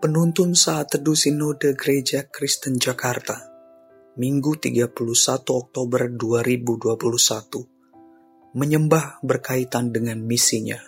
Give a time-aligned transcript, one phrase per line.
[0.00, 3.36] Penuntun Saat Teduh Sinode Gereja Kristen Jakarta
[4.16, 4.96] Minggu 31
[5.36, 10.80] Oktober 2021 Menyembah berkaitan dengan misinya.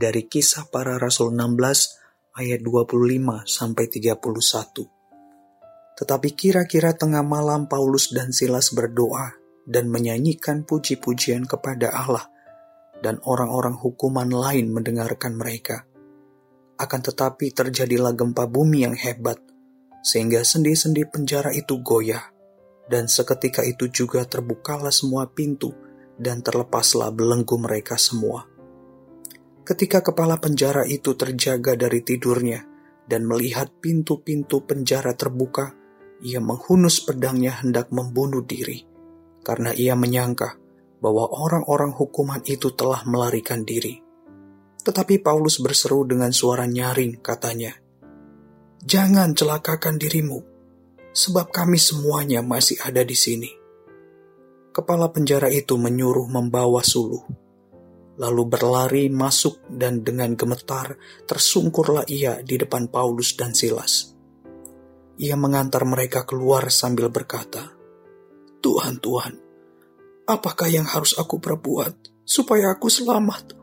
[0.00, 8.32] Dari kisah para rasul 16 ayat 25 sampai 31 Tetapi kira-kira tengah malam Paulus dan
[8.32, 9.28] Silas berdoa
[9.68, 12.32] dan menyanyikan puji-pujian kepada Allah
[13.04, 15.84] dan orang-orang hukuman lain mendengarkan mereka
[16.82, 19.38] akan tetapi terjadilah gempa bumi yang hebat,
[20.02, 22.34] sehingga sendi-sendi penjara itu goyah,
[22.90, 25.70] dan seketika itu juga terbukalah semua pintu
[26.18, 28.50] dan terlepaslah belenggu mereka semua.
[29.62, 32.66] Ketika kepala penjara itu terjaga dari tidurnya
[33.06, 35.70] dan melihat pintu-pintu penjara terbuka,
[36.18, 38.82] ia menghunus pedangnya hendak membunuh diri,
[39.46, 40.58] karena ia menyangka
[40.98, 44.01] bahwa orang-orang hukuman itu telah melarikan diri.
[44.82, 47.70] Tetapi Paulus berseru dengan suara nyaring, katanya,
[48.82, 50.42] "Jangan celakakan dirimu,
[51.14, 53.50] sebab kami semuanya masih ada di sini."
[54.74, 57.22] Kepala penjara itu menyuruh membawa suluh,
[58.18, 60.98] lalu berlari masuk dan dengan gemetar
[61.30, 64.10] tersungkurlah ia di depan Paulus dan Silas.
[65.22, 67.70] Ia mengantar mereka keluar sambil berkata,
[68.58, 69.38] "Tuhan, Tuhan,
[70.26, 73.61] apakah yang harus aku perbuat supaya aku selamat?"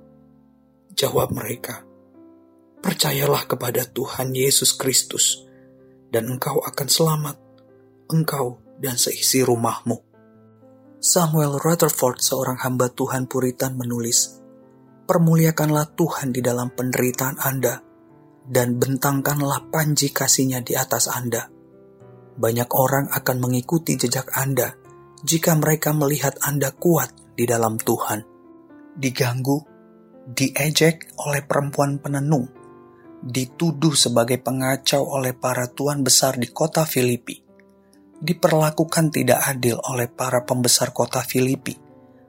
[1.00, 1.88] Jawab mereka,
[2.84, 5.48] Percayalah kepada Tuhan Yesus Kristus,
[6.12, 7.40] dan engkau akan selamat,
[8.12, 9.96] engkau dan seisi rumahmu.
[11.00, 14.44] Samuel Rutherford, seorang hamba Tuhan Puritan menulis,
[15.08, 17.80] Permuliakanlah Tuhan di dalam penderitaan Anda,
[18.44, 21.48] dan bentangkanlah panji kasihnya di atas Anda.
[22.36, 24.76] Banyak orang akan mengikuti jejak Anda
[25.24, 28.20] jika mereka melihat Anda kuat di dalam Tuhan.
[29.00, 29.69] Diganggu
[30.30, 32.46] diejek oleh perempuan penenung,
[33.26, 37.42] dituduh sebagai pengacau oleh para tuan besar di kota Filipi,
[38.22, 41.74] diperlakukan tidak adil oleh para pembesar kota Filipi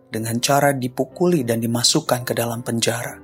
[0.09, 3.21] dengan cara dipukuli dan dimasukkan ke dalam penjara.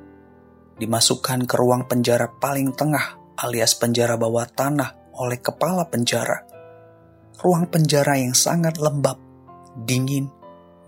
[0.77, 6.45] Dimasukkan ke ruang penjara paling tengah alias penjara bawah tanah oleh kepala penjara.
[7.41, 9.17] Ruang penjara yang sangat lembab,
[9.73, 10.29] dingin,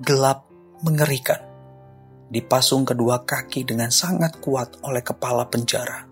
[0.04, 0.44] gelap,
[0.84, 1.47] mengerikan
[2.28, 6.04] dipasung kedua kaki dengan sangat kuat oleh kepala penjara.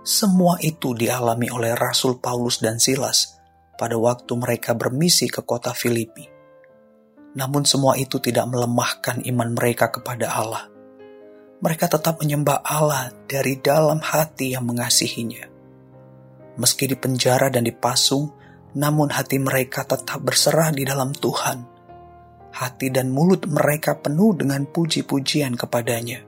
[0.00, 3.36] Semua itu dialami oleh Rasul Paulus dan Silas
[3.76, 6.28] pada waktu mereka bermisi ke kota Filipi.
[7.36, 10.68] Namun semua itu tidak melemahkan iman mereka kepada Allah.
[11.60, 15.44] Mereka tetap menyembah Allah dari dalam hati yang mengasihinya.
[16.56, 18.32] Meski di penjara dan dipasung,
[18.76, 21.79] namun hati mereka tetap berserah di dalam Tuhan
[22.60, 26.20] hati dan mulut mereka penuh dengan puji-pujian kepadanya.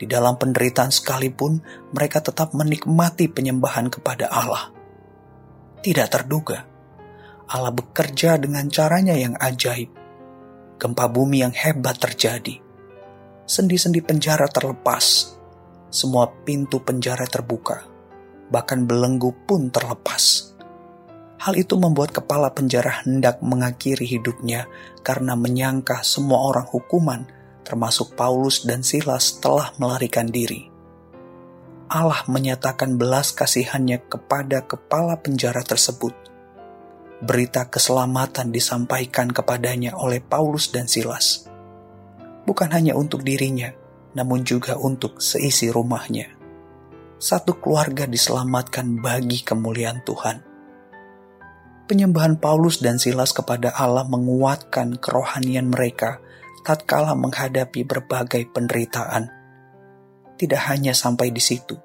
[0.00, 1.60] Di dalam penderitaan sekalipun,
[1.92, 4.72] mereka tetap menikmati penyembahan kepada Allah.
[5.84, 6.64] Tidak terduga,
[7.52, 9.92] Allah bekerja dengan caranya yang ajaib.
[10.80, 12.56] Gempa bumi yang hebat terjadi.
[13.44, 15.36] Sendi-sendi penjara terlepas.
[15.92, 17.84] Semua pintu penjara terbuka.
[18.52, 20.55] Bahkan belenggu pun terlepas
[21.36, 24.64] Hal itu membuat kepala penjara hendak mengakhiri hidupnya
[25.04, 27.28] karena menyangka semua orang hukuman,
[27.60, 30.72] termasuk Paulus dan Silas, telah melarikan diri.
[31.92, 36.16] Allah menyatakan belas kasihannya kepada kepala penjara tersebut.
[37.20, 41.46] Berita keselamatan disampaikan kepadanya oleh Paulus dan Silas.
[42.48, 43.70] Bukan hanya untuk dirinya,
[44.16, 46.32] namun juga untuk seisi rumahnya.
[47.16, 50.45] Satu keluarga diselamatkan bagi kemuliaan Tuhan
[51.86, 56.18] penyembahan Paulus dan Silas kepada Allah menguatkan kerohanian mereka
[56.66, 59.30] tatkala menghadapi berbagai penderitaan.
[60.36, 61.78] Tidak hanya sampai di situ,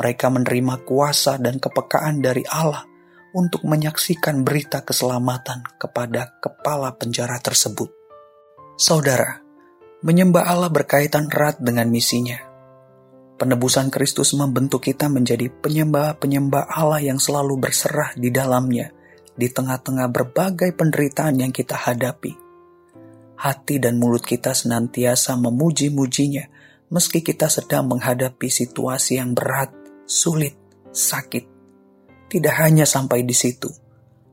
[0.00, 2.82] mereka menerima kuasa dan kepekaan dari Allah
[3.36, 7.92] untuk menyaksikan berita keselamatan kepada kepala penjara tersebut.
[8.80, 9.44] Saudara,
[10.00, 12.40] menyembah Allah berkaitan erat dengan misinya.
[13.36, 18.95] Penebusan Kristus membentuk kita menjadi penyembah-penyembah Allah yang selalu berserah di dalamnya
[19.36, 22.32] di tengah-tengah berbagai penderitaan yang kita hadapi.
[23.36, 26.48] Hati dan mulut kita senantiasa memuji-mujinya
[26.88, 29.68] meski kita sedang menghadapi situasi yang berat,
[30.08, 30.56] sulit,
[30.88, 31.44] sakit.
[32.26, 33.68] Tidak hanya sampai di situ,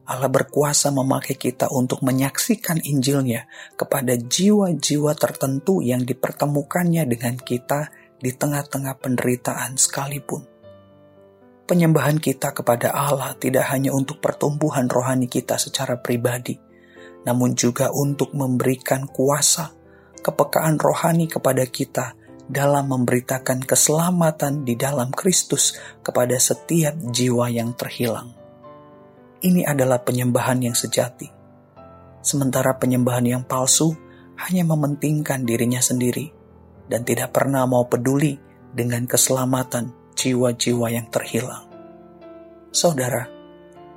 [0.08, 7.92] Allah berkuasa memakai kita untuk menyaksikan Injilnya kepada jiwa-jiwa tertentu yang dipertemukannya dengan kita
[8.24, 10.53] di tengah-tengah penderitaan sekalipun
[11.74, 16.54] penyembahan kita kepada Allah tidak hanya untuk pertumbuhan rohani kita secara pribadi,
[17.26, 19.74] namun juga untuk memberikan kuasa,
[20.22, 22.14] kepekaan rohani kepada kita
[22.46, 25.74] dalam memberitakan keselamatan di dalam Kristus
[26.06, 28.38] kepada setiap jiwa yang terhilang.
[29.42, 31.26] Ini adalah penyembahan yang sejati.
[32.22, 33.98] Sementara penyembahan yang palsu
[34.46, 36.30] hanya mementingkan dirinya sendiri
[36.86, 38.38] dan tidak pernah mau peduli
[38.70, 41.68] dengan keselamatan jiwa-jiwa yang terhilang.
[42.72, 43.28] Saudara,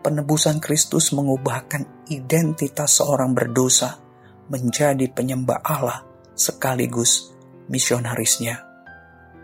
[0.02, 4.02] penebusan Kristus mengubahkan identitas seorang berdosa
[4.50, 6.02] menjadi penyembah Allah
[6.34, 7.31] sekaligus
[7.70, 8.58] misionarisnya.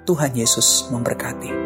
[0.02, 1.61] Tuhan Yesus memberkati.